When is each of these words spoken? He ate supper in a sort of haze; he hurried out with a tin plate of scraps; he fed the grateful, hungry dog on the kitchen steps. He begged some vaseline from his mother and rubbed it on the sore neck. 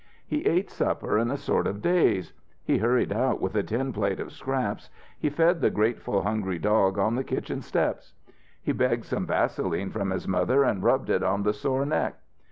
He 0.25 0.47
ate 0.47 0.71
supper 0.71 1.19
in 1.19 1.29
a 1.29 1.37
sort 1.37 1.67
of 1.67 1.83
haze; 1.83 2.33
he 2.63 2.79
hurried 2.79 3.13
out 3.13 3.39
with 3.39 3.53
a 3.55 3.61
tin 3.61 3.93
plate 3.93 4.19
of 4.19 4.31
scraps; 4.31 4.89
he 5.19 5.29
fed 5.29 5.61
the 5.61 5.69
grateful, 5.69 6.23
hungry 6.23 6.57
dog 6.57 6.97
on 6.97 7.13
the 7.13 7.23
kitchen 7.23 7.61
steps. 7.61 8.15
He 8.63 8.71
begged 8.71 9.05
some 9.05 9.27
vaseline 9.27 9.91
from 9.91 10.09
his 10.09 10.27
mother 10.27 10.63
and 10.63 10.81
rubbed 10.81 11.11
it 11.11 11.21
on 11.21 11.43
the 11.43 11.53
sore 11.53 11.85
neck. 11.85 12.15